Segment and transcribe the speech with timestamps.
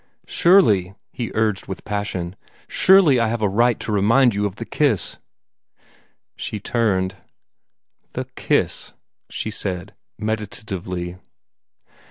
[0.25, 2.35] "Surely," he urged with passion,
[2.67, 5.19] "surely I have a right to remind you of the kiss!"
[6.35, 7.17] She turned.
[8.13, 8.93] "The kiss,"
[9.29, 11.17] she said meditatively.